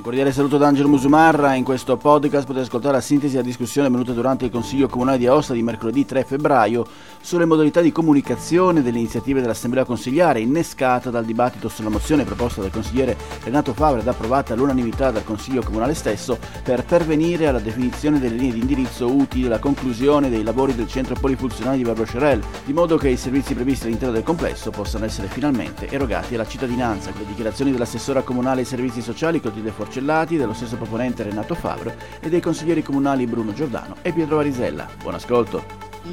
Un 0.00 0.06
cordiale 0.06 0.32
saluto 0.32 0.56
da 0.56 0.66
Angelo 0.66 0.88
Musumarra. 0.88 1.52
In 1.56 1.62
questo 1.62 1.98
podcast 1.98 2.46
potete 2.46 2.64
ascoltare 2.64 2.94
la 2.94 3.02
sintesi 3.02 3.34
della 3.34 3.46
discussione 3.46 3.90
venuta 3.90 4.12
durante 4.12 4.46
il 4.46 4.50
Consiglio 4.50 4.88
Comunale 4.88 5.18
di 5.18 5.26
Aosta 5.26 5.52
di 5.52 5.62
mercoledì 5.62 6.06
3 6.06 6.24
febbraio 6.24 6.86
sulle 7.20 7.44
modalità 7.44 7.82
di 7.82 7.92
comunicazione 7.92 8.82
delle 8.82 8.96
iniziative 8.96 9.42
dell'Assemblea 9.42 9.84
Consigliare, 9.84 10.40
innescata 10.40 11.10
dal 11.10 11.26
dibattito 11.26 11.68
sulla 11.68 11.90
mozione 11.90 12.24
proposta 12.24 12.62
dal 12.62 12.70
consigliere 12.70 13.14
Renato 13.44 13.74
Favre 13.74 14.00
ed 14.00 14.08
approvata 14.08 14.54
all'unanimità 14.54 15.10
dal 15.10 15.22
Consiglio 15.22 15.62
Comunale 15.62 15.92
stesso 15.92 16.38
per 16.62 16.82
pervenire 16.86 17.48
alla 17.48 17.60
definizione 17.60 18.18
delle 18.18 18.36
linee 18.36 18.54
di 18.54 18.60
indirizzo 18.60 19.06
utili 19.06 19.48
alla 19.48 19.58
conclusione 19.58 20.30
dei 20.30 20.42
lavori 20.42 20.74
del 20.74 20.88
centro 20.88 21.14
polifunzionale 21.20 21.76
di 21.76 21.82
Barboscerel, 21.82 22.42
di 22.64 22.72
modo 22.72 22.96
che 22.96 23.10
i 23.10 23.18
servizi 23.18 23.52
previsti 23.52 23.84
all'interno 23.84 24.14
del 24.14 24.22
complesso 24.22 24.70
possano 24.70 25.04
essere 25.04 25.26
finalmente 25.26 25.90
erogati 25.90 26.36
alla 26.36 26.46
cittadinanza. 26.46 27.10
Con 27.10 27.20
le 27.20 27.26
dichiarazioni 27.26 27.70
dell'assessora 27.70 28.22
comunale 28.22 28.60
ai 28.60 28.66
servizi 28.66 29.02
sociali 29.02 29.42
Clotilde 29.42 29.72
Forza 29.72 29.88
Forcellati, 29.90 30.36
dello 30.36 30.52
stesso 30.52 30.76
proponente 30.76 31.24
Renato 31.24 31.56
Favre 31.56 31.98
e 32.20 32.28
dei 32.28 32.40
consiglieri 32.40 32.80
comunali 32.80 33.26
Bruno 33.26 33.52
Giordano 33.52 33.96
e 34.02 34.12
Pietro 34.12 34.36
Varisella. 34.36 34.86
Buon 35.02 35.14
ascolto. 35.14 35.64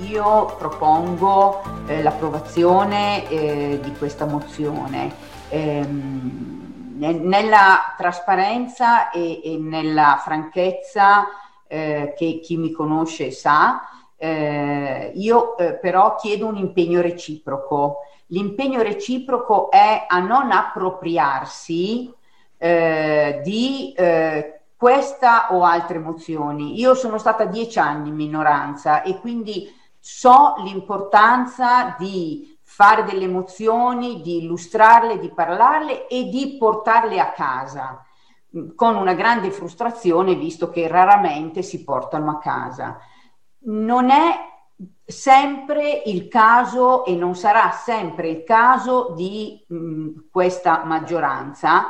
Io 0.08 0.56
propongo 0.58 1.62
eh, 1.86 2.02
l'approvazione 2.02 3.30
eh, 3.30 3.80
di 3.80 3.94
questa 3.96 4.26
mozione. 4.26 5.14
Ehm, 5.50 6.96
nella 6.98 7.94
trasparenza 7.96 9.12
e, 9.12 9.42
e 9.44 9.58
nella 9.60 10.20
franchezza 10.24 11.28
eh, 11.68 12.16
che 12.18 12.40
chi 12.42 12.58
mi 12.58 12.72
conosce 12.72 13.30
sa, 13.30 13.82
eh, 14.18 15.12
io 15.14 15.56
eh, 15.56 15.76
però 15.76 16.16
chiedo 16.16 16.48
un 16.48 16.58
impegno 16.58 17.00
reciproco. 17.00 17.98
L'impegno 18.30 18.82
reciproco 18.82 19.70
è 19.70 20.06
a 20.08 20.20
non 20.20 20.52
appropriarsi 20.52 22.16
eh, 22.58 23.42
di 23.44 23.94
eh, 23.94 24.62
questa 24.76 25.54
o 25.54 25.64
altre 25.64 26.00
mozioni. 26.00 26.80
Io 26.80 26.94
sono 26.94 27.18
stata 27.18 27.46
dieci 27.46 27.80
anni 27.80 28.10
in 28.10 28.16
minoranza 28.16 29.02
e 29.02 29.20
quindi 29.20 29.74
so 30.00 30.56
l'importanza 30.60 31.96
di 31.98 32.58
fare 32.64 33.04
delle 33.04 33.28
mozioni, 33.28 34.22
di 34.22 34.44
illustrarle, 34.44 35.20
di 35.20 35.32
parlarle 35.32 36.08
e 36.08 36.26
di 36.26 36.58
portarle 36.60 37.20
a 37.20 37.32
casa 37.32 38.02
con 38.76 38.96
una 38.96 39.14
grande 39.14 39.52
frustrazione 39.52 40.36
visto 40.36 40.70
che 40.70 40.88
raramente 40.88 41.62
si 41.62 41.84
portano 41.84 42.32
a 42.32 42.38
casa. 42.40 42.98
Non 43.60 44.10
è 44.10 44.36
sempre 45.06 46.04
il 46.06 46.28
caso 46.28 47.06
e 47.06 47.16
non 47.16 47.36
sarà 47.36 47.72
sempre 47.72 48.30
il 48.30 48.44
caso 48.44 49.14
di 49.16 49.64
mh, 49.68 50.30
questa 50.32 50.84
maggioranza 50.86 51.88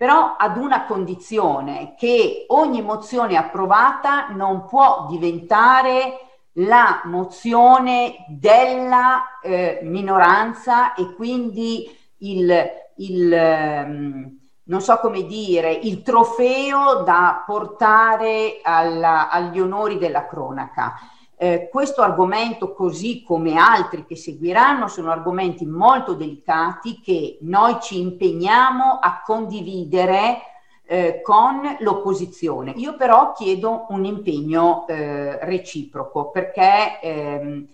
però 0.00 0.36
ad 0.38 0.56
una 0.56 0.86
condizione 0.86 1.92
che 1.94 2.46
ogni 2.48 2.80
mozione 2.80 3.36
approvata 3.36 4.28
non 4.28 4.64
può 4.64 5.06
diventare 5.10 6.20
la 6.52 7.02
mozione 7.04 8.24
della 8.28 9.40
eh, 9.42 9.80
minoranza 9.82 10.94
e 10.94 11.12
quindi 11.12 11.94
il, 12.20 12.66
il 12.96 13.30
um, 13.30 14.38
non 14.62 14.80
so 14.80 14.96
come 15.00 15.26
dire, 15.26 15.70
il 15.70 16.00
trofeo 16.00 17.02
da 17.02 17.42
portare 17.44 18.60
alla, 18.62 19.28
agli 19.28 19.60
onori 19.60 19.98
della 19.98 20.26
cronaca. 20.26 20.94
Eh, 21.42 21.70
questo 21.70 22.02
argomento, 22.02 22.74
così 22.74 23.22
come 23.22 23.56
altri 23.56 24.04
che 24.04 24.14
seguiranno, 24.14 24.88
sono 24.88 25.10
argomenti 25.10 25.64
molto 25.64 26.12
delicati 26.12 27.00
che 27.00 27.38
noi 27.40 27.78
ci 27.80 27.98
impegniamo 27.98 28.98
a 29.00 29.22
condividere 29.24 30.42
eh, 30.84 31.22
con 31.22 31.62
l'opposizione. 31.78 32.72
Io 32.76 32.94
però 32.94 33.32
chiedo 33.32 33.86
un 33.88 34.04
impegno 34.04 34.86
eh, 34.86 35.42
reciproco 35.42 36.28
perché 36.28 37.00
ehm, 37.00 37.66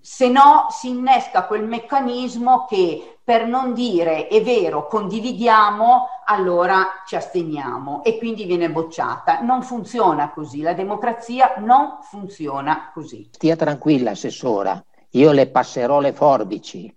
se 0.00 0.28
no 0.28 0.66
si 0.70 0.90
innesca 0.90 1.46
quel 1.46 1.64
meccanismo 1.64 2.66
che 2.66 3.18
per 3.24 3.46
non 3.46 3.72
dire 3.74 4.28
è 4.28 4.42
vero, 4.42 4.86
condividiamo, 4.86 6.06
allora 6.26 7.02
ci 7.06 7.16
asteniamo 7.16 8.04
e 8.04 8.18
quindi 8.18 8.44
viene 8.44 8.70
bocciata. 8.70 9.40
Non 9.40 9.62
funziona 9.62 10.30
così, 10.30 10.60
la 10.60 10.74
democrazia 10.74 11.54
non 11.58 11.98
funziona 12.02 12.90
così. 12.92 13.28
Stia 13.32 13.56
tranquilla, 13.56 14.12
Assessora, 14.12 14.82
io 15.10 15.32
le 15.32 15.48
passerò 15.48 16.00
le 16.00 16.12
forbici 16.12 16.94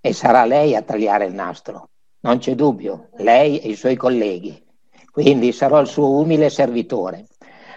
e 0.00 0.12
sarà 0.12 0.44
lei 0.44 0.74
a 0.74 0.82
tagliare 0.82 1.26
il 1.26 1.34
nastro, 1.34 1.90
non 2.20 2.38
c'è 2.38 2.54
dubbio, 2.54 3.10
lei 3.18 3.58
e 3.58 3.68
i 3.68 3.76
suoi 3.76 3.96
colleghi. 3.96 4.66
Quindi 5.10 5.52
sarò 5.52 5.80
il 5.80 5.86
suo 5.86 6.08
umile 6.10 6.50
servitore. 6.50 7.26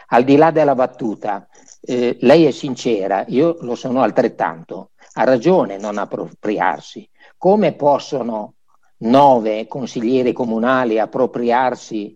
Al 0.08 0.24
di 0.24 0.36
là 0.36 0.52
della 0.52 0.76
battuta, 0.76 1.48
eh, 1.86 2.18
lei 2.22 2.46
è 2.46 2.52
sincera, 2.52 3.26
io 3.28 3.58
lo 3.62 3.76
sono 3.76 4.02
altrettanto, 4.02 4.92
ha 5.14 5.24
ragione 5.24 5.78
non 5.78 5.98
appropriarsi. 5.98 7.08
Come 7.38 7.74
possono 7.74 8.54
nove 9.00 9.68
consiglieri 9.68 10.32
comunali 10.32 10.98
appropriarsi 10.98 12.16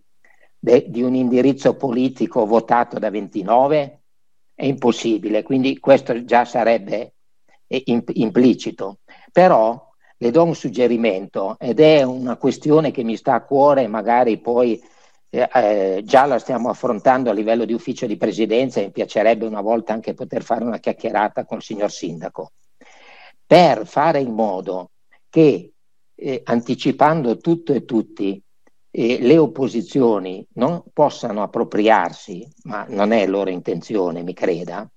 de, 0.58 0.86
di 0.88 1.02
un 1.02 1.14
indirizzo 1.14 1.74
politico 1.76 2.46
votato 2.46 2.98
da 2.98 3.10
29? 3.10 4.00
È 4.54 4.64
impossibile, 4.64 5.42
quindi 5.42 5.78
questo 5.78 6.24
già 6.24 6.44
sarebbe 6.46 7.12
eh, 7.66 7.82
implicito. 7.84 9.00
Però 9.30 9.86
le 10.16 10.30
do 10.30 10.44
un 10.44 10.54
suggerimento 10.54 11.56
ed 11.58 11.78
è 11.78 12.02
una 12.02 12.36
questione 12.36 12.90
che 12.90 13.04
mi 13.04 13.16
sta 13.16 13.34
a 13.34 13.44
cuore, 13.44 13.86
magari 13.86 14.38
poi 14.38 14.80
eh, 15.30 15.48
eh, 15.52 16.02
già 16.04 16.24
la 16.24 16.38
stiamo 16.38 16.70
affrontando 16.70 17.30
a 17.30 17.34
livello 17.34 17.64
di 17.64 17.72
ufficio 17.72 18.06
di 18.06 18.16
presidenza 18.16 18.80
e 18.80 18.84
mi 18.84 18.90
piacerebbe 18.90 19.46
una 19.46 19.60
volta 19.60 19.92
anche 19.92 20.14
poter 20.14 20.42
fare 20.42 20.64
una 20.64 20.78
chiacchierata 20.78 21.44
con 21.44 21.58
il 21.58 21.64
signor 21.64 21.90
sindaco, 21.90 22.52
per 23.44 23.86
fare 23.86 24.20
in 24.20 24.32
modo 24.32 24.90
che 25.28 25.72
eh, 26.14 26.40
anticipando 26.44 27.36
tutto 27.38 27.72
e 27.72 27.84
tutti 27.84 28.42
eh, 28.90 29.18
le 29.20 29.38
opposizioni 29.38 30.46
non 30.54 30.82
possano 30.92 31.42
appropriarsi, 31.42 32.48
ma 32.64 32.86
non 32.88 33.12
è 33.12 33.26
loro 33.26 33.50
intenzione, 33.50 34.22
mi 34.22 34.32
creda, 34.32 34.88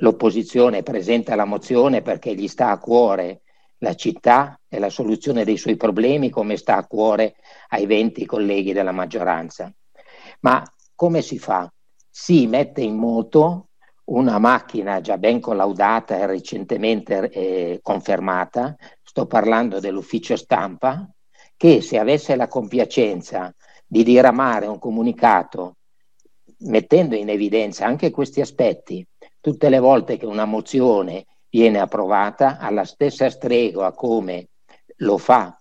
l'opposizione 0.00 0.82
presenta 0.82 1.34
la 1.34 1.44
mozione 1.44 2.02
perché 2.02 2.34
gli 2.34 2.48
sta 2.48 2.70
a 2.70 2.78
cuore 2.78 3.42
la 3.78 3.94
città 3.94 4.58
e 4.76 4.78
la 4.78 4.90
soluzione 4.90 5.44
dei 5.44 5.56
suoi 5.56 5.76
problemi 5.76 6.28
come 6.28 6.56
sta 6.56 6.76
a 6.76 6.86
cuore 6.86 7.36
ai 7.70 7.86
20 7.86 8.26
colleghi 8.26 8.74
della 8.74 8.92
maggioranza. 8.92 9.72
Ma 10.40 10.62
come 10.94 11.22
si 11.22 11.38
fa? 11.38 11.70
Si 12.10 12.46
mette 12.46 12.82
in 12.82 12.96
moto 12.96 13.68
una 14.04 14.38
macchina 14.38 15.00
già 15.00 15.16
ben 15.16 15.40
collaudata 15.40 16.16
e 16.16 16.26
recentemente 16.26 17.30
eh, 17.30 17.80
confermata, 17.82 18.76
sto 19.02 19.26
parlando 19.26 19.80
dell'ufficio 19.80 20.36
stampa, 20.36 21.08
che 21.56 21.80
se 21.80 21.98
avesse 21.98 22.36
la 22.36 22.46
compiacenza 22.46 23.52
di 23.86 24.04
diramare 24.04 24.66
un 24.66 24.78
comunicato 24.78 25.76
mettendo 26.58 27.16
in 27.16 27.30
evidenza 27.30 27.86
anche 27.86 28.10
questi 28.10 28.40
aspetti, 28.40 29.06
tutte 29.40 29.68
le 29.68 29.78
volte 29.78 30.18
che 30.18 30.26
una 30.26 30.44
mozione 30.44 31.26
viene 31.48 31.78
approvata 31.80 32.58
alla 32.58 32.84
stessa 32.84 33.30
stregua 33.30 33.92
come 33.92 34.48
lo 34.96 35.18
fa 35.18 35.60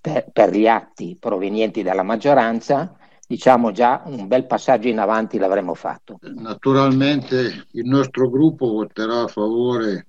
per, 0.00 0.30
per 0.32 0.54
gli 0.54 0.66
atti 0.66 1.16
provenienti 1.18 1.82
dalla 1.82 2.02
maggioranza, 2.02 2.96
diciamo 3.26 3.72
già 3.72 4.02
un 4.04 4.26
bel 4.26 4.46
passaggio 4.46 4.88
in 4.88 4.98
avanti 4.98 5.38
l'avremmo 5.38 5.74
fatto. 5.74 6.18
Naturalmente 6.20 7.66
il 7.72 7.86
nostro 7.86 8.28
gruppo 8.28 8.70
voterà 8.70 9.22
a 9.22 9.28
favore 9.28 10.08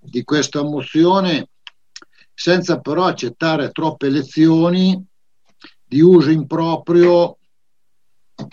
di 0.00 0.24
questa 0.24 0.62
mozione 0.62 1.48
senza 2.34 2.80
però 2.80 3.04
accettare 3.04 3.70
troppe 3.70 4.08
lezioni 4.08 5.04
di 5.84 6.00
uso 6.00 6.30
improprio 6.30 7.36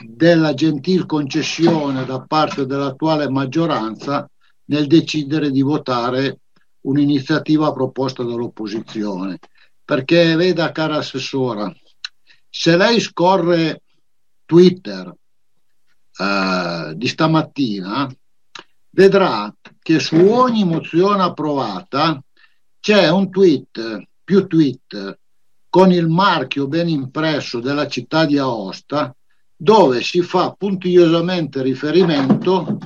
della 0.04 0.54
gentil 0.54 1.06
concessione 1.06 2.04
da 2.04 2.21
parte 2.21 2.66
dell'attuale 2.66 3.30
maggioranza 3.30 4.30
nel 4.66 4.88
decidere 4.88 5.51
di 5.51 5.62
votare 5.62 6.39
un'iniziativa 6.88 7.72
proposta 7.74 8.24
dall'opposizione. 8.24 9.39
Perché 9.84 10.36
veda, 10.36 10.72
cara 10.72 10.98
assessora, 10.98 11.74
se 12.50 12.75
lei 12.75 13.00
scorre 13.00 13.81
Twitter 14.45 15.13
eh, 16.18 16.94
di 16.95 17.07
stamattina, 17.07 18.13
vedrà 18.89 19.54
che 19.81 20.00
su 20.00 20.16
ogni 20.16 20.66
mozione 20.66 21.24
approvata 21.24 22.22
c'è 22.80 23.10
un 23.10 23.30
tweet, 23.30 24.07
più 24.24 24.48
tweet, 24.48 25.19
con 25.69 25.92
il 25.92 26.07
marchio 26.07 26.68
ben 26.68 26.90
impresso 26.90 27.60
della 27.60 27.88
città 27.88 28.25
di 28.25 28.38
Aosta, 28.38 29.16
dove 29.56 30.01
si 30.01 30.22
fa 30.22 30.51
puntigliosamente 30.51 31.62
riferimento 31.62 32.78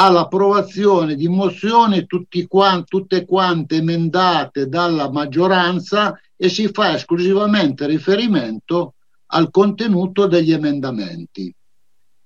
all'approvazione 0.00 1.14
di 1.14 1.28
mozioni 1.28 2.06
quanti, 2.48 2.84
tutte 2.88 3.26
quante 3.26 3.76
emendate 3.76 4.66
dalla 4.66 5.10
maggioranza 5.10 6.18
e 6.36 6.48
si 6.48 6.68
fa 6.68 6.94
esclusivamente 6.94 7.86
riferimento 7.86 8.94
al 9.26 9.50
contenuto 9.50 10.26
degli 10.26 10.52
emendamenti. 10.52 11.54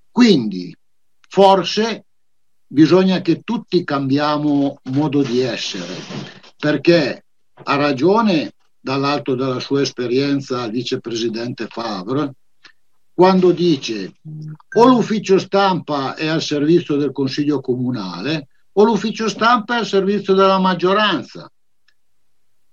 Quindi 0.08 0.74
forse 1.28 2.04
bisogna 2.64 3.20
che 3.20 3.40
tutti 3.42 3.82
cambiamo 3.82 4.78
modo 4.92 5.22
di 5.22 5.40
essere, 5.40 5.94
perché 6.56 7.24
ha 7.60 7.76
ragione 7.76 8.52
dall'alto 8.78 9.34
della 9.34 9.58
sua 9.58 9.82
esperienza 9.82 10.68
vicepresidente 10.68 11.66
Favre, 11.66 12.34
quando 13.14 13.52
dice 13.52 14.16
o 14.76 14.86
l'ufficio 14.86 15.38
stampa 15.38 16.16
è 16.16 16.26
al 16.26 16.42
servizio 16.42 16.96
del 16.96 17.12
Consiglio 17.12 17.60
Comunale 17.60 18.48
o 18.72 18.82
l'ufficio 18.82 19.28
stampa 19.28 19.76
è 19.76 19.78
al 19.78 19.86
servizio 19.86 20.34
della 20.34 20.58
maggioranza. 20.58 21.48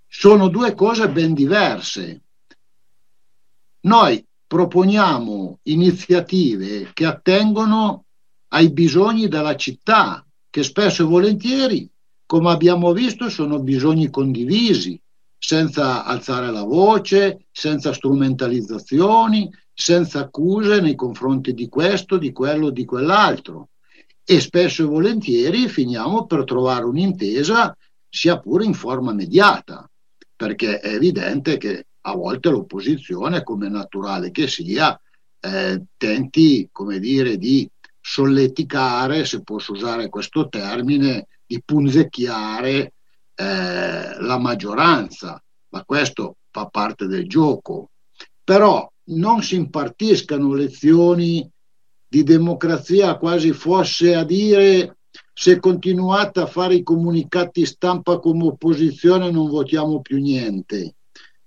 Sono 0.07 0.47
due 0.47 0.73
cose 0.73 1.09
ben 1.09 1.35
diverse. 1.35 2.23
Noi 3.81 4.25
proponiamo 4.47 5.59
iniziative 5.63 6.89
che 6.91 7.05
attengono 7.05 8.05
ai 8.49 8.71
bisogni 8.71 9.27
della 9.27 9.55
città, 9.55 10.25
che 10.49 10.63
spesso 10.63 11.03
e 11.03 11.05
volentieri, 11.05 11.89
come 12.25 12.49
abbiamo 12.49 12.91
visto, 12.93 13.29
sono 13.29 13.59
bisogni 13.59 14.09
condivisi, 14.09 14.99
senza 15.37 16.03
alzare 16.03 16.51
la 16.51 16.63
voce, 16.63 17.45
senza 17.51 17.93
strumentalizzazioni, 17.93 19.49
senza 19.81 20.19
accuse 20.19 20.79
nei 20.79 20.93
confronti 20.93 21.55
di 21.55 21.67
questo, 21.67 22.17
di 22.17 22.31
quello, 22.31 22.69
di 22.69 22.85
quell'altro. 22.85 23.69
E 24.23 24.39
spesso 24.39 24.83
e 24.83 24.85
volentieri 24.85 25.67
finiamo 25.67 26.27
per 26.27 26.43
trovare 26.43 26.85
un'intesa, 26.85 27.75
sia 28.07 28.37
pure 28.39 28.63
in 28.63 28.75
forma 28.75 29.11
mediata, 29.11 29.89
perché 30.35 30.79
è 30.79 30.93
evidente 30.93 31.57
che 31.57 31.87
a 32.01 32.13
volte 32.13 32.49
l'opposizione, 32.49 33.41
come 33.41 33.69
naturale 33.69 34.29
che 34.29 34.47
sia, 34.47 34.99
eh, 35.39 35.83
tenti, 35.97 36.69
come 36.71 36.99
dire, 36.99 37.37
di 37.37 37.67
solleticare, 37.99 39.25
se 39.25 39.41
posso 39.41 39.71
usare 39.71 40.09
questo 40.09 40.47
termine, 40.47 41.27
di 41.43 41.59
punzecchiare 41.65 42.93
eh, 43.33 44.19
la 44.19 44.37
maggioranza, 44.37 45.43
ma 45.69 45.83
questo 45.83 46.35
fa 46.51 46.67
parte 46.67 47.07
del 47.07 47.27
gioco. 47.27 47.89
Però 48.43 48.90
non 49.05 49.41
si 49.41 49.55
impartiscano 49.55 50.53
lezioni 50.53 51.49
di 52.07 52.23
democrazia 52.23 53.17
quasi 53.17 53.51
fosse 53.53 54.15
a 54.15 54.23
dire 54.23 54.97
se 55.33 55.59
continuate 55.59 56.39
a 56.41 56.45
fare 56.45 56.75
i 56.75 56.83
comunicati 56.83 57.65
stampa 57.65 58.19
come 58.19 58.45
opposizione 58.45 59.31
non 59.31 59.49
votiamo 59.49 60.01
più 60.01 60.19
niente, 60.19 60.95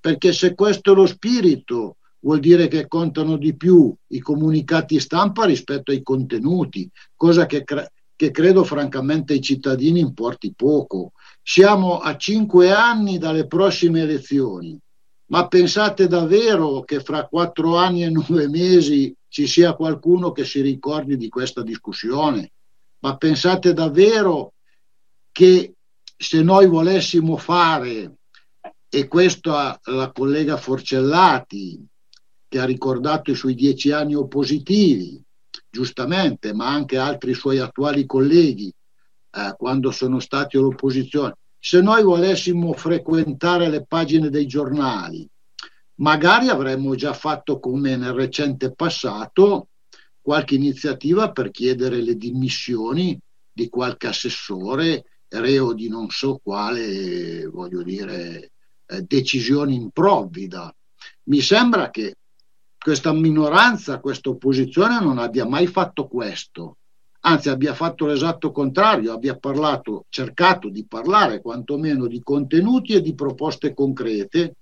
perché 0.00 0.32
se 0.32 0.54
questo 0.54 0.92
è 0.92 0.94
lo 0.94 1.06
spirito 1.06 1.96
vuol 2.20 2.40
dire 2.40 2.68
che 2.68 2.88
contano 2.88 3.36
di 3.36 3.54
più 3.54 3.94
i 4.08 4.18
comunicati 4.18 4.98
stampa 4.98 5.44
rispetto 5.44 5.90
ai 5.90 6.02
contenuti, 6.02 6.90
cosa 7.14 7.46
che, 7.46 7.62
cre- 7.62 7.92
che 8.16 8.30
credo 8.30 8.64
francamente 8.64 9.34
ai 9.34 9.42
cittadini 9.42 10.00
importi 10.00 10.52
poco. 10.56 11.12
Siamo 11.42 11.98
a 11.98 12.16
cinque 12.16 12.72
anni 12.72 13.18
dalle 13.18 13.46
prossime 13.46 14.00
elezioni, 14.00 14.78
ma 15.26 15.48
pensate 15.48 16.06
davvero 16.06 16.82
che 16.82 17.00
fra 17.00 17.26
quattro 17.26 17.76
anni 17.76 18.04
e 18.04 18.10
nove 18.10 18.48
mesi 18.48 19.14
ci 19.28 19.46
sia 19.46 19.74
qualcuno 19.74 20.32
che 20.32 20.44
si 20.44 20.60
ricordi 20.60 21.16
di 21.16 21.28
questa 21.28 21.62
discussione? 21.62 22.52
Ma 23.00 23.16
pensate 23.16 23.72
davvero 23.72 24.52
che 25.32 25.74
se 26.16 26.42
noi 26.42 26.66
volessimo 26.66 27.36
fare, 27.36 28.16
e 28.94 29.08
questo 29.08 29.50
la 29.50 30.12
collega 30.14 30.56
Forcellati 30.56 31.84
che 32.46 32.60
ha 32.60 32.64
ricordato 32.64 33.32
i 33.32 33.34
suoi 33.34 33.54
dieci 33.54 33.90
anni 33.90 34.14
oppositivi, 34.14 35.20
giustamente, 35.68 36.54
ma 36.54 36.68
anche 36.68 36.96
altri 36.96 37.34
suoi 37.34 37.58
attuali 37.58 38.06
colleghi, 38.06 38.68
eh, 38.68 39.54
quando 39.56 39.90
sono 39.90 40.20
stati 40.20 40.56
all'opposizione, 40.56 41.34
se 41.66 41.80
noi 41.80 42.02
volessimo 42.02 42.74
frequentare 42.74 43.70
le 43.70 43.86
pagine 43.86 44.28
dei 44.28 44.46
giornali, 44.46 45.26
magari 45.94 46.48
avremmo 46.48 46.94
già 46.94 47.14
fatto 47.14 47.58
come 47.58 47.96
nel 47.96 48.12
recente 48.12 48.74
passato 48.74 49.68
qualche 50.20 50.56
iniziativa 50.56 51.32
per 51.32 51.50
chiedere 51.50 52.02
le 52.02 52.18
dimissioni 52.18 53.18
di 53.50 53.70
qualche 53.70 54.08
assessore 54.08 55.06
reo 55.26 55.72
di 55.72 55.88
non 55.88 56.10
so 56.10 56.38
quale, 56.42 57.46
voglio 57.46 57.82
dire, 57.82 58.52
eh, 58.84 59.00
decisione 59.00 59.72
improvvida. 59.72 60.70
Mi 61.30 61.40
sembra 61.40 61.88
che 61.88 62.16
questa 62.78 63.14
minoranza, 63.14 64.00
questa 64.00 64.28
opposizione 64.28 65.00
non 65.00 65.16
abbia 65.16 65.46
mai 65.46 65.66
fatto 65.66 66.08
questo, 66.08 66.76
anzi 67.26 67.48
abbia 67.48 67.74
fatto 67.74 68.06
l'esatto 68.06 68.52
contrario, 68.52 69.12
abbia 69.12 69.36
parlato, 69.36 70.06
cercato 70.08 70.68
di 70.68 70.84
parlare 70.86 71.40
quantomeno 71.40 72.06
di 72.06 72.22
contenuti 72.22 72.92
e 72.92 73.00
di 73.00 73.14
proposte 73.14 73.72
concrete 73.72 74.56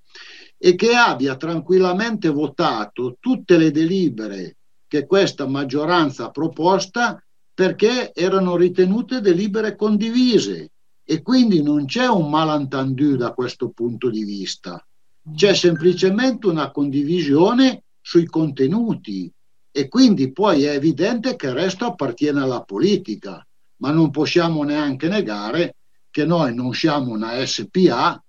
e 0.57 0.75
che 0.77 0.95
abbia 0.95 1.37
tranquillamente 1.37 2.29
votato 2.29 3.17
tutte 3.19 3.57
le 3.57 3.71
delibere 3.71 4.57
che 4.87 5.07
questa 5.07 5.47
maggioranza 5.47 6.27
ha 6.27 6.31
proposta 6.31 7.23
perché 7.55 8.13
erano 8.15 8.57
ritenute 8.57 9.21
delibere 9.21 9.75
condivise. 9.75 10.71
E 11.05 11.21
quindi 11.21 11.63
non 11.63 11.87
c'è 11.87 12.07
un 12.07 12.31
malentendu 12.31 13.17
da 13.17 13.33
questo 13.33 13.71
punto 13.71 14.09
di 14.09 14.23
vista, 14.23 14.87
c'è 15.35 15.53
semplicemente 15.53 16.47
una 16.47 16.71
condivisione 16.71 17.83
sui 18.01 18.27
contenuti 18.27 19.31
e 19.73 19.89
quindi 19.89 20.31
poi 20.33 20.65
è 20.65 20.75
evidente 20.75 21.35
che 21.35 21.47
il 21.47 21.55
resto 21.55 21.87
appartiene 21.87 22.43
alla 22.43 22.63
politica, 22.63 23.45
ma 23.77 23.91
non 23.91 24.11
possiamo 24.11 24.63
neanche 24.63 25.09
negare 25.09 25.77
che 26.11 26.27
noi 26.27 26.55
non 26.55 26.75
siamo 26.75 27.11
una 27.11 27.45
SPA, 27.45 28.23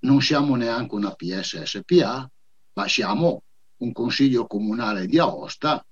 non 0.00 0.20
siamo 0.20 0.56
neanche 0.56 0.94
una 0.96 1.12
PSSPA, 1.12 2.30
ma 2.72 2.88
siamo 2.88 3.42
un 3.78 3.92
consiglio 3.92 4.46
comunale 4.46 5.06
di 5.06 5.18
Aosta 5.18 5.84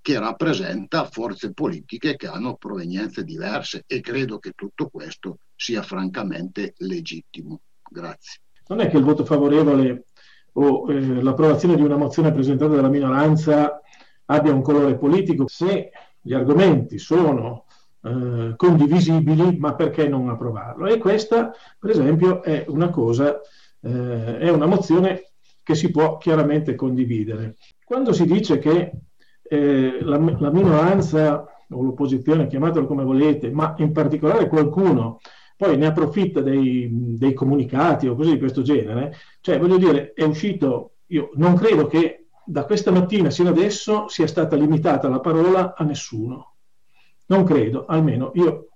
che 0.00 0.18
rappresenta 0.18 1.04
forze 1.06 1.52
politiche 1.52 2.16
che 2.16 2.26
hanno 2.26 2.56
provenienze 2.56 3.24
diverse 3.24 3.84
e 3.86 4.00
credo 4.00 4.38
che 4.38 4.50
tutto 4.50 4.88
questo 4.88 5.38
sia 5.54 5.82
francamente 5.82 6.74
legittimo. 6.78 7.60
Grazie. 7.88 8.40
Non 8.66 8.80
è 8.80 8.90
che 8.90 8.96
il 8.96 9.04
voto 9.04 9.24
favorevole 9.24 10.06
o 10.54 10.90
eh, 10.90 11.22
l'approvazione 11.22 11.76
di 11.76 11.82
una 11.82 11.96
mozione 11.96 12.32
presentata 12.32 12.74
dalla 12.74 12.88
minoranza 12.88 13.80
abbia 14.26 14.52
un 14.52 14.62
colore 14.62 14.96
politico, 14.96 15.46
se 15.48 15.90
gli 16.20 16.32
argomenti 16.32 16.98
sono 16.98 17.64
eh, 18.02 18.54
condivisibili, 18.56 19.56
ma 19.56 19.74
perché 19.74 20.08
non 20.08 20.28
approvarlo? 20.28 20.86
E 20.86 20.98
questa, 20.98 21.52
per 21.78 21.90
esempio, 21.90 22.42
è 22.42 22.64
una 22.68 22.90
cosa, 22.90 23.40
eh, 23.80 24.38
è 24.38 24.50
una 24.50 24.66
mozione 24.66 25.30
che 25.62 25.74
si 25.74 25.90
può 25.90 26.18
chiaramente 26.18 26.74
condividere. 26.74 27.56
Quando 27.84 28.12
si 28.12 28.26
dice 28.26 28.58
che 28.58 28.92
eh, 29.42 29.98
la, 30.00 30.18
la 30.18 30.50
minoranza 30.50 31.46
o 31.70 31.82
l'opposizione, 31.82 32.46
chiamatelo 32.46 32.86
come 32.86 33.04
volete, 33.04 33.50
ma 33.50 33.74
in 33.78 33.92
particolare 33.92 34.48
qualcuno 34.48 35.20
poi 35.56 35.76
ne 35.76 35.86
approfitta 35.86 36.40
dei, 36.40 36.88
dei, 37.16 37.32
comunicati 37.32 38.06
o 38.06 38.16
cose 38.16 38.32
di 38.32 38.38
questo 38.38 38.62
genere, 38.62 39.14
cioè 39.40 39.58
voglio 39.58 39.78
dire, 39.78 40.12
è 40.12 40.24
uscito, 40.24 40.94
io 41.06 41.30
non 41.34 41.54
credo 41.54 41.86
che 41.86 42.23
da 42.44 42.64
questa 42.64 42.90
mattina 42.90 43.30
sino 43.30 43.50
adesso 43.50 44.08
sia 44.08 44.26
stata 44.26 44.56
limitata 44.56 45.08
la 45.08 45.20
parola 45.20 45.74
a 45.74 45.84
nessuno, 45.84 46.54
non 47.26 47.44
credo, 47.44 47.86
almeno 47.86 48.30
io 48.34 48.68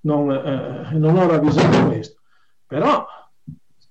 non, 0.00 0.30
eh, 0.32 0.88
non 0.98 1.16
ho 1.16 1.26
ravvisato 1.26 1.86
questo, 1.86 2.20
però 2.66 3.06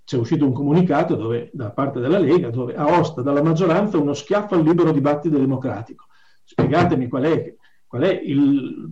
c'è 0.03 0.17
uscito 0.17 0.45
un 0.45 0.53
comunicato 0.53 1.15
dove, 1.15 1.51
da 1.53 1.69
parte 1.69 1.99
della 1.99 2.17
Lega 2.17 2.49
dove 2.49 2.75
Aosta 2.75 3.21
dalla 3.21 3.43
maggioranza 3.43 3.97
uno 3.97 4.13
schiaffo 4.13 4.55
al 4.55 4.63
libero 4.63 4.91
dibattito 4.91 5.37
democratico. 5.37 6.07
Spiegatemi 6.43 7.07
qual 7.07 7.23
è, 7.25 7.55
qual 7.85 8.01
è 8.01 8.19
il, 8.23 8.89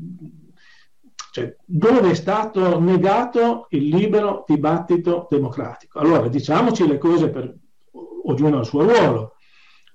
cioè, 1.31 1.55
dove 1.65 2.11
è 2.11 2.13
stato 2.13 2.79
negato 2.79 3.65
il 3.69 3.87
libero 3.87 4.43
dibattito 4.45 5.25
democratico. 5.29 5.97
Allora, 5.97 6.27
diciamoci 6.27 6.87
le 6.87 6.99
cose 6.99 7.29
per 7.29 7.55
ognuno 8.25 8.57
ha 8.57 8.59
il 8.59 8.65
suo 8.65 8.83
ruolo. 8.83 9.36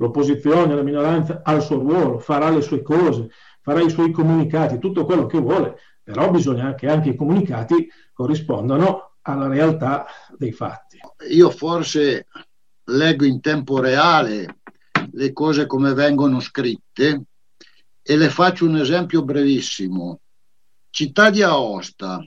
L'opposizione, 0.03 0.75
la 0.75 0.83
minoranza 0.83 1.43
ha 1.45 1.53
il 1.53 1.63
suo 1.63 1.79
ruolo, 1.79 2.19
farà 2.19 2.51
le 2.51 2.61
sue 2.61 2.83
cose, 2.83 3.31
farà 3.61 3.81
i 3.81 3.89
suoi 3.89 4.11
comunicati, 4.11 4.81
tutto 4.81 5.05
quello 5.05 5.27
che 5.27 5.39
vuole, 5.39 5.77
però 6.03 6.29
bisogna 6.29 6.75
che 6.75 6.89
anche 6.89 7.11
i 7.11 7.15
comunicati 7.15 7.89
corrispondano 8.13 9.19
alla 9.23 9.47
realtà 9.47 10.05
dei 10.37 10.51
fatti. 10.51 10.99
Io 11.31 11.51
forse 11.51 12.27
leggo 12.87 13.25
in 13.25 13.41
tempo 13.41 13.79
reale 13.79 14.57
le 15.13 15.33
cose 15.33 15.67
come 15.67 15.95
vengono 15.95 16.41
scritte 16.41 17.23
e 18.03 18.17
le 18.17 18.29
faccio 18.29 18.67
un 18.67 18.79
esempio 18.79 19.23
brevissimo. 19.23 20.19
Città 20.91 21.31
di 21.31 21.43
Aosta, 21.43 22.27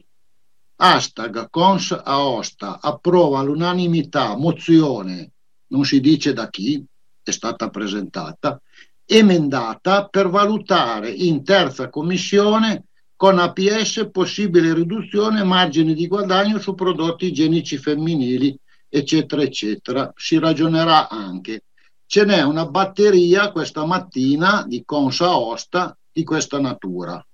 hashtag 0.78 1.50
Cons 1.50 1.92
Aosta 1.92 2.80
approva 2.80 3.40
all'unanimità 3.40 4.38
mozione, 4.38 5.32
non 5.68 5.84
si 5.84 6.00
dice 6.00 6.32
da 6.32 6.48
chi, 6.50 6.82
è 7.30 7.34
stata 7.34 7.70
presentata, 7.70 8.62
emendata 9.06 10.08
per 10.08 10.30
valutare 10.30 11.10
in 11.10 11.44
terza 11.44 11.90
commissione 11.90 12.86
con 13.16 13.40
APS 13.40 14.10
possibile 14.12 14.74
riduzione 14.74 15.44
margini 15.44 15.94
di 15.94 16.08
guadagno 16.08 16.60
su 16.60 16.76
prodotti 16.76 17.28
igienici 17.28 17.78
femminili, 17.78 18.58
eccetera, 18.90 19.42
eccetera. 19.42 20.12
Si 20.16 20.38
ragionerà 20.38 21.10
anche. 21.10 21.64
Ce 22.06 22.24
n'è 22.26 22.44
una 22.44 22.66
batteria 22.66 23.52
questa 23.52 23.86
mattina 23.86 24.64
di 24.68 24.84
Consa 24.86 25.38
Osta 25.38 25.98
di 26.12 26.24
questa 26.24 26.60
natura. 26.60 27.26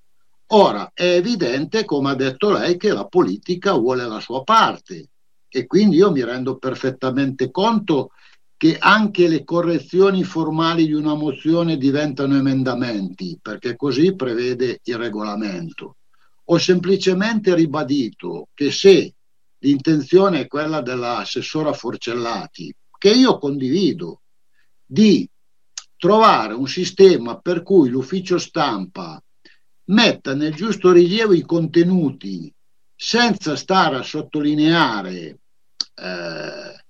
Ora, 0.54 0.92
è 0.94 1.16
evidente, 1.16 1.84
come 1.84 2.12
ha 2.12 2.16
detto 2.16 2.52
lei, 2.52 2.78
che 2.78 2.94
la 2.94 3.06
politica 3.06 3.74
vuole 3.74 4.06
la 4.08 4.20
sua 4.20 4.44
parte 4.44 5.10
e 5.54 5.68
quindi 5.68 5.98
io 5.98 6.12
mi 6.12 6.24
rendo 6.24 6.58
perfettamente 6.58 7.52
conto 7.52 8.12
che 8.62 8.78
anche 8.78 9.28
le 9.28 9.44
correzioni 9.44 10.24
formali 10.24 10.86
di 10.86 10.94
una 10.94 11.16
mozione 11.16 11.78
diventano 11.78 12.36
emendamenti, 12.36 13.40
perché 13.42 13.76
così 13.76 14.14
prevede 14.14 14.82
il 14.84 14.98
regolamento. 14.98 15.96
Ho 16.44 16.60
semplicemente 16.60 17.56
ribadito 17.56 18.50
che 18.54 18.70
se 18.70 19.16
l'intenzione 19.58 20.42
è 20.42 20.48
quella 20.48 20.84
dell'assessora 20.84 21.74
Forcellati, 21.74 22.72
che 23.00 23.10
io 23.10 23.40
condivido, 23.40 24.22
di 24.86 25.28
trovare 25.98 26.54
un 26.54 26.68
sistema 26.68 27.40
per 27.40 27.64
cui 27.64 27.90
l'ufficio 27.90 28.38
stampa 28.38 29.20
metta 29.86 30.36
nel 30.36 30.54
giusto 30.54 30.92
rilievo 30.92 31.34
i 31.34 31.42
contenuti 31.42 32.54
senza 32.96 33.56
stare 33.56 33.96
a 33.96 34.04
sottolineare 34.04 35.40
eh, 35.96 36.82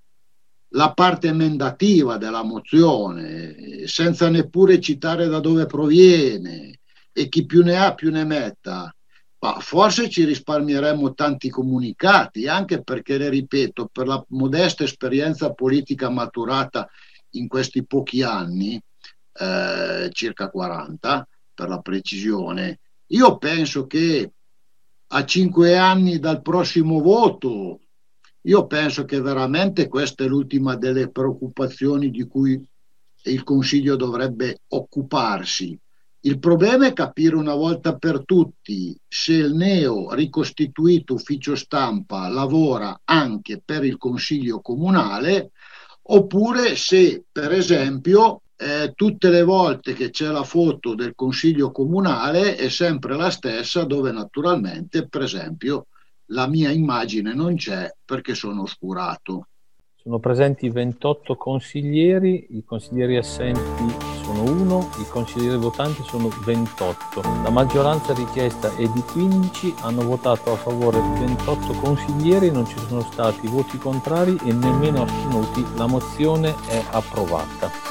la 0.74 0.94
parte 0.94 1.28
emendativa 1.28 2.18
della 2.18 2.44
mozione, 2.44 3.86
senza 3.88 4.30
neppure 4.30 4.80
citare 4.80 5.28
da 5.28 5.40
dove 5.40 5.66
proviene 5.66 6.80
e 7.12 7.28
chi 7.28 7.46
più 7.46 7.64
ne 7.64 7.78
ha 7.78 7.94
più 7.94 8.10
ne 8.12 8.24
metta, 8.24 8.94
ma 9.40 9.60
forse 9.60 10.10
ci 10.10 10.24
risparmieremmo 10.24 11.14
tanti 11.14 11.50
comunicati, 11.50 12.48
anche 12.48 12.84
perché, 12.84 13.18
le 13.18 13.30
ripeto, 13.30 13.90
per 13.92 14.08
la 14.08 14.24
modesta 14.30 14.84
esperienza 14.84 15.52
politica 15.52 16.10
maturata 16.10 16.88
in 17.32 17.48
questi 17.48 17.84
pochi 17.86 18.22
anni, 18.22 18.82
eh, 19.34 20.10
circa 20.12 20.50
40 20.50 21.28
per 21.54 21.70
la 21.70 21.80
precisione, 21.80 22.80
io 23.08 23.38
penso 23.38 23.88
che 23.88 24.32
a 25.14 25.26
cinque 25.26 25.76
anni 25.76 26.20
dal 26.20 26.42
prossimo 26.42 27.02
voto 27.02 27.82
io 28.44 28.66
penso 28.66 29.06
che 29.06 29.22
veramente 29.22 29.88
questa 29.88 30.24
è 30.24 30.28
l'ultima 30.28 30.76
delle 30.76 31.10
preoccupazioni 31.10 32.10
di 32.10 32.24
cui 32.26 32.60
il 33.24 33.44
Consiglio 33.44 33.96
dovrebbe 33.96 34.62
occuparsi. 34.70 35.78
Il 36.24 36.40
problema 36.40 36.88
è 36.88 36.94
capire 36.94 37.36
una 37.36 37.56
volta 37.56 37.96
per 37.98 38.24
tutti 38.26 38.96
se 39.08 39.34
il 39.34 39.56
neo 39.56 40.14
ricostituito 40.14 41.16
ufficio 41.16 41.56
stampa 41.56 42.28
lavora 42.28 43.02
anche 43.04 43.62
per 43.64 43.84
il 43.84 43.98
Consiglio 43.98 44.62
comunale 44.62 45.52
oppure 46.04 46.76
se, 46.76 47.24
per 47.32 47.52
esempio, 47.52 48.42
eh, 48.56 48.94
tutte 48.96 49.30
le 49.30 49.44
volte 49.44 49.94
che 49.94 50.12
c'è 50.12 50.28
la 50.28 50.44
foto 50.44 50.94
del 50.94 51.14
Consiglio 51.16 51.72
comunale 51.72 52.56
è 52.56 52.70
sempre 52.70 53.16
la 53.16 53.32
stessa 53.32 53.84
dove 53.84 54.12
naturalmente, 54.12 55.08
per 55.08 55.24
esempio, 55.24 55.88
la 56.32 56.48
mia 56.48 56.72
immagine 56.72 57.34
non 57.34 57.56
c'è 57.56 57.94
perché 58.04 58.34
sono 58.36 58.64
oscurato. 58.64 59.48
Sono 59.96 60.20
presenti 60.20 60.68
28 60.68 61.36
consiglieri, 61.36 62.48
i 62.52 62.64
consiglieri 62.64 63.18
assenti 63.18 64.10
sono 64.24 64.44
1, 64.44 64.90
i 65.00 65.06
consiglieri 65.08 65.58
votanti 65.58 66.02
sono 66.04 66.30
28. 66.44 67.22
La 67.44 67.52
maggioranza 67.52 68.14
richiesta 68.14 68.76
è 68.78 68.88
di 68.88 69.02
15, 69.12 69.76
hanno 69.82 70.02
votato 70.04 70.54
a 70.54 70.56
favore 70.56 71.00
28 71.00 71.74
consiglieri, 71.74 72.50
non 72.50 72.66
ci 72.66 72.80
sono 72.88 73.02
stati 73.02 73.46
voti 73.48 73.78
contrari 73.78 74.40
e 74.44 74.54
nemmeno 74.54 75.04
astenuti. 75.04 75.64
La 75.76 75.86
mozione 75.86 76.56
è 76.68 76.84
approvata. 76.92 77.91